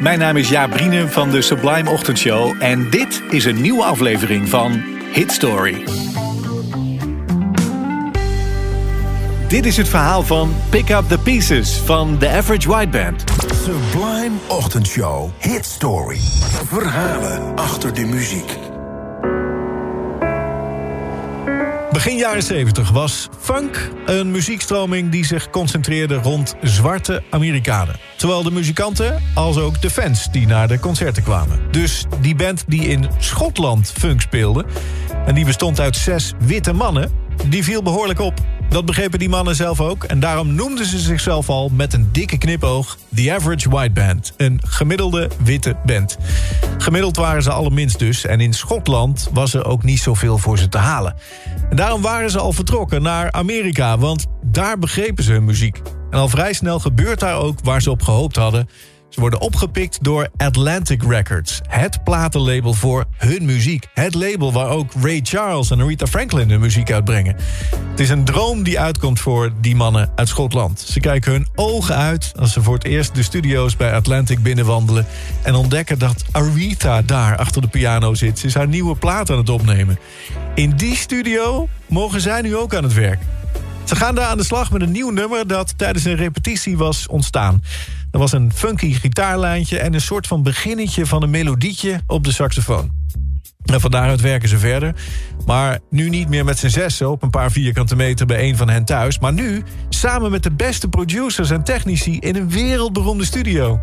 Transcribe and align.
Mijn 0.00 0.18
naam 0.18 0.36
is 0.36 0.48
Jaap 0.48 0.80
van 1.06 1.30
de 1.30 1.42
Sublime 1.42 1.90
Ochtendshow 1.90 2.54
en 2.58 2.90
dit 2.90 3.22
is 3.30 3.44
een 3.44 3.60
nieuwe 3.60 3.82
aflevering 3.82 4.48
van 4.48 4.82
Hit 5.12 5.32
Story. 5.32 5.84
Dit 9.48 9.66
is 9.66 9.76
het 9.76 9.88
verhaal 9.88 10.22
van 10.22 10.54
Pick 10.70 10.88
Up 10.88 11.08
The 11.08 11.18
Pieces 11.18 11.76
van 11.84 12.18
The 12.18 12.28
Average 12.28 12.68
White 12.68 12.88
Band. 12.88 13.24
Sublime 13.64 14.36
Ochtendshow 14.46 15.30
Hit 15.38 15.64
Story. 15.64 16.20
Verhalen 16.66 17.56
achter 17.56 17.94
de 17.94 18.04
muziek. 18.04 18.63
Begin 21.94 22.16
jaren 22.16 22.42
70 22.42 22.90
was 22.90 23.28
funk 23.40 23.90
een 24.06 24.30
muziekstroming 24.30 25.10
die 25.10 25.24
zich 25.24 25.50
concentreerde 25.50 26.14
rond 26.14 26.54
zwarte 26.62 27.22
Amerikanen. 27.30 27.96
Zowel 28.16 28.42
de 28.42 28.50
muzikanten 28.50 29.22
als 29.34 29.58
ook 29.58 29.82
de 29.82 29.90
fans 29.90 30.30
die 30.32 30.46
naar 30.46 30.68
de 30.68 30.80
concerten 30.80 31.22
kwamen. 31.22 31.60
Dus 31.70 32.04
die 32.20 32.34
band 32.34 32.64
die 32.66 32.80
in 32.82 33.08
Schotland 33.18 33.92
funk 33.98 34.20
speelde... 34.20 34.64
en 35.26 35.34
die 35.34 35.44
bestond 35.44 35.80
uit 35.80 35.96
zes 35.96 36.32
witte 36.38 36.72
mannen, 36.72 37.12
die 37.46 37.64
viel 37.64 37.82
behoorlijk 37.82 38.20
op. 38.20 38.40
Dat 38.74 38.86
begrepen 38.86 39.18
die 39.18 39.28
mannen 39.28 39.56
zelf 39.56 39.80
ook. 39.80 40.04
En 40.04 40.20
daarom 40.20 40.54
noemden 40.54 40.86
ze 40.86 40.98
zichzelf 40.98 41.48
al 41.48 41.68
met 41.68 41.92
een 41.92 42.08
dikke 42.12 42.38
knipoog... 42.38 42.98
The 43.14 43.34
Average 43.34 43.70
White 43.70 43.92
Band. 43.92 44.32
Een 44.36 44.60
gemiddelde 44.66 45.30
witte 45.44 45.76
band. 45.86 46.18
Gemiddeld 46.78 47.16
waren 47.16 47.42
ze 47.42 47.50
allerminst 47.50 47.98
dus. 47.98 48.24
En 48.24 48.40
in 48.40 48.52
Schotland 48.52 49.28
was 49.32 49.54
er 49.54 49.64
ook 49.64 49.82
niet 49.82 49.98
zoveel 49.98 50.38
voor 50.38 50.58
ze 50.58 50.68
te 50.68 50.78
halen. 50.78 51.14
En 51.70 51.76
daarom 51.76 52.02
waren 52.02 52.30
ze 52.30 52.38
al 52.38 52.52
vertrokken 52.52 53.02
naar 53.02 53.32
Amerika. 53.32 53.98
Want 53.98 54.26
daar 54.42 54.78
begrepen 54.78 55.24
ze 55.24 55.32
hun 55.32 55.44
muziek. 55.44 55.80
En 56.10 56.18
al 56.18 56.28
vrij 56.28 56.52
snel 56.52 56.78
gebeurt 56.78 57.20
daar 57.20 57.36
ook 57.36 57.58
waar 57.62 57.82
ze 57.82 57.90
op 57.90 58.02
gehoopt 58.02 58.36
hadden... 58.36 58.68
Ze 59.14 59.20
worden 59.20 59.40
opgepikt 59.40 59.98
door 60.02 60.28
Atlantic 60.36 61.02
Records. 61.02 61.60
Het 61.68 62.04
platenlabel 62.04 62.74
voor 62.74 63.04
hun 63.16 63.44
muziek. 63.44 63.86
Het 63.94 64.14
label 64.14 64.52
waar 64.52 64.68
ook 64.68 64.92
Ray 65.02 65.20
Charles 65.22 65.70
en 65.70 65.80
Aretha 65.80 66.06
Franklin 66.06 66.50
hun 66.50 66.60
muziek 66.60 66.92
uitbrengen. 66.92 67.36
Het 67.90 68.00
is 68.00 68.08
een 68.08 68.24
droom 68.24 68.62
die 68.62 68.80
uitkomt 68.80 69.20
voor 69.20 69.52
die 69.60 69.76
mannen 69.76 70.10
uit 70.14 70.28
Schotland. 70.28 70.80
Ze 70.80 71.00
kijken 71.00 71.32
hun 71.32 71.46
ogen 71.54 71.96
uit 71.96 72.32
als 72.38 72.52
ze 72.52 72.62
voor 72.62 72.74
het 72.74 72.84
eerst 72.84 73.14
de 73.14 73.22
studio's 73.22 73.76
bij 73.76 73.94
Atlantic 73.94 74.42
binnenwandelen... 74.42 75.06
en 75.42 75.54
ontdekken 75.54 75.98
dat 75.98 76.24
Aretha 76.30 77.02
daar 77.02 77.36
achter 77.36 77.62
de 77.62 77.68
piano 77.68 78.14
zit. 78.14 78.38
Ze 78.38 78.46
is 78.46 78.54
haar 78.54 78.68
nieuwe 78.68 78.96
plaat 78.96 79.30
aan 79.30 79.38
het 79.38 79.50
opnemen. 79.50 79.98
In 80.54 80.70
die 80.70 80.96
studio 80.96 81.68
mogen 81.86 82.20
zij 82.20 82.40
nu 82.40 82.56
ook 82.56 82.74
aan 82.74 82.82
het 82.82 82.94
werk. 82.94 83.18
Ze 83.84 83.96
gaan 83.96 84.14
daar 84.14 84.26
aan 84.26 84.36
de 84.36 84.44
slag 84.44 84.70
met 84.70 84.82
een 84.82 84.92
nieuw 84.92 85.10
nummer 85.10 85.46
dat 85.46 85.78
tijdens 85.78 86.04
een 86.04 86.16
repetitie 86.16 86.76
was 86.76 87.06
ontstaan. 87.06 87.62
Er 88.10 88.18
was 88.18 88.32
een 88.32 88.52
funky 88.54 88.92
gitaarlijntje 88.92 89.78
en 89.78 89.94
een 89.94 90.00
soort 90.00 90.26
van 90.26 90.42
beginnetje 90.42 91.06
van 91.06 91.22
een 91.22 91.30
melodietje 91.30 92.00
op 92.06 92.24
de 92.24 92.32
saxofoon. 92.32 92.90
En 93.64 93.80
van 93.80 94.16
werken 94.16 94.48
ze 94.48 94.58
verder. 94.58 94.94
Maar 95.46 95.78
nu 95.90 96.08
niet 96.08 96.28
meer 96.28 96.44
met 96.44 96.58
z'n 96.58 96.68
zessen 96.68 97.10
op 97.10 97.22
een 97.22 97.30
paar 97.30 97.50
vierkante 97.50 97.96
meter 97.96 98.26
bij 98.26 98.48
een 98.48 98.56
van 98.56 98.68
hen 98.68 98.84
thuis. 98.84 99.18
Maar 99.18 99.32
nu 99.32 99.62
samen 99.88 100.30
met 100.30 100.42
de 100.42 100.52
beste 100.52 100.88
producers 100.88 101.50
en 101.50 101.64
technici 101.64 102.18
in 102.18 102.36
een 102.36 102.50
wereldberoemde 102.50 103.24
studio. 103.24 103.80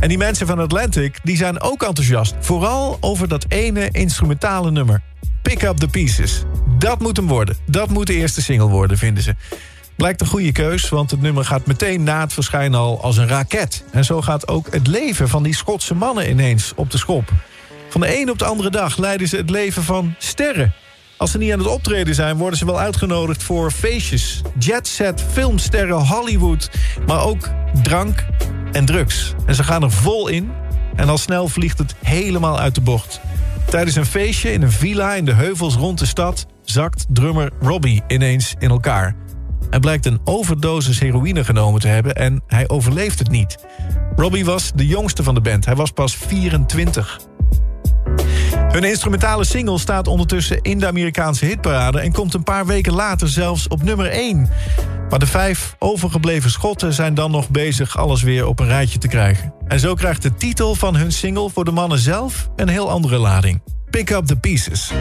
En 0.00 0.08
die 0.08 0.18
mensen 0.18 0.46
van 0.46 0.58
Atlantic 0.58 1.18
die 1.22 1.36
zijn 1.36 1.60
ook 1.60 1.82
enthousiast. 1.82 2.34
Vooral 2.40 2.96
over 3.00 3.28
dat 3.28 3.44
ene 3.48 3.88
instrumentale 3.90 4.70
nummer. 4.70 5.02
Pick 5.42 5.62
Up 5.62 5.76
The 5.76 5.88
Pieces. 5.88 6.44
Dat 6.78 7.00
moet 7.00 7.16
hem 7.16 7.26
worden. 7.26 7.56
Dat 7.66 7.88
moet 7.88 8.06
de 8.06 8.14
eerste 8.14 8.42
single 8.42 8.68
worden, 8.68 8.98
vinden 8.98 9.22
ze. 9.22 9.34
Blijkt 9.96 10.20
een 10.20 10.26
goede 10.26 10.52
keus, 10.52 10.88
want 10.88 11.10
het 11.10 11.20
nummer 11.20 11.44
gaat 11.44 11.66
meteen 11.66 12.02
na 12.02 12.20
het 12.20 12.32
verschijnen 12.32 12.80
al 12.80 13.02
als 13.02 13.16
een 13.16 13.28
raket. 13.28 13.84
En 13.90 14.04
zo 14.04 14.22
gaat 14.22 14.48
ook 14.48 14.66
het 14.70 14.86
leven 14.86 15.28
van 15.28 15.42
die 15.42 15.54
Schotse 15.54 15.94
mannen 15.94 16.30
ineens 16.30 16.72
op 16.76 16.90
de 16.90 16.98
schop. 16.98 17.32
Van 17.88 18.00
de 18.00 18.20
een 18.20 18.30
op 18.30 18.38
de 18.38 18.44
andere 18.44 18.70
dag 18.70 18.96
leiden 18.96 19.28
ze 19.28 19.36
het 19.36 19.50
leven 19.50 19.82
van 19.82 20.14
sterren. 20.18 20.74
Als 21.16 21.30
ze 21.30 21.38
niet 21.38 21.52
aan 21.52 21.58
het 21.58 21.68
optreden 21.68 22.14
zijn, 22.14 22.36
worden 22.36 22.58
ze 22.58 22.64
wel 22.64 22.80
uitgenodigd 22.80 23.42
voor 23.42 23.70
feestjes. 23.70 24.42
Jetset, 24.58 25.24
filmsterren, 25.32 26.06
Hollywood, 26.06 26.70
maar 27.06 27.22
ook 27.22 27.48
drank 27.82 28.24
en 28.72 28.84
drugs. 28.84 29.34
En 29.46 29.54
ze 29.54 29.64
gaan 29.64 29.82
er 29.82 29.90
vol 29.90 30.28
in 30.28 30.50
en 30.96 31.08
al 31.08 31.18
snel 31.18 31.48
vliegt 31.48 31.78
het 31.78 31.94
helemaal 32.02 32.58
uit 32.58 32.74
de 32.74 32.80
bocht. 32.80 33.20
Tijdens 33.70 33.96
een 33.96 34.06
feestje 34.06 34.52
in 34.52 34.62
een 34.62 34.72
villa 34.72 35.14
in 35.14 35.24
de 35.24 35.34
heuvels 35.34 35.74
rond 35.74 35.98
de 35.98 36.06
stad... 36.06 36.46
zakt 36.70 37.06
drummer 37.08 37.50
Robbie 37.60 38.02
ineens 38.06 38.54
in 38.58 38.70
elkaar. 38.70 39.16
Hij 39.70 39.80
blijkt 39.80 40.06
een 40.06 40.20
overdosis 40.24 41.00
heroïne 41.00 41.44
genomen 41.44 41.80
te 41.80 41.88
hebben 41.88 42.14
en 42.14 42.42
hij 42.46 42.68
overleeft 42.68 43.18
het 43.18 43.30
niet. 43.30 43.58
Robbie 44.16 44.44
was 44.44 44.72
de 44.74 44.86
jongste 44.86 45.22
van 45.22 45.34
de 45.34 45.40
band. 45.40 45.64
Hij 45.64 45.76
was 45.76 45.90
pas 45.90 46.16
24. 46.16 47.20
Hun 48.52 48.84
instrumentale 48.84 49.44
single 49.44 49.78
staat 49.78 50.06
ondertussen 50.06 50.62
in 50.62 50.78
de 50.78 50.86
Amerikaanse 50.86 51.44
hitparade... 51.44 52.00
en 52.00 52.12
komt 52.12 52.34
een 52.34 52.42
paar 52.42 52.66
weken 52.66 52.92
later 52.92 53.28
zelfs 53.28 53.68
op 53.68 53.82
nummer 53.82 54.06
1. 54.06 54.48
Maar 55.10 55.18
de 55.18 55.26
vijf 55.26 55.76
overgebleven 55.78 56.50
Schotten 56.50 56.92
zijn 56.92 57.14
dan 57.14 57.30
nog 57.30 57.48
bezig 57.48 57.98
alles 57.98 58.22
weer 58.22 58.46
op 58.46 58.60
een 58.60 58.66
rijtje 58.66 58.98
te 58.98 59.08
krijgen. 59.08 59.54
En 59.68 59.80
zo 59.80 59.94
krijgt 59.94 60.22
de 60.22 60.34
titel 60.34 60.74
van 60.74 60.96
hun 60.96 61.12
single 61.12 61.50
voor 61.50 61.64
de 61.64 61.70
mannen 61.70 61.98
zelf 61.98 62.50
een 62.56 62.68
heel 62.68 62.90
andere 62.90 63.18
lading. 63.18 63.60
Pick 63.90 64.10
Up 64.10 64.26
The 64.26 64.36
Pieces. 64.36 64.92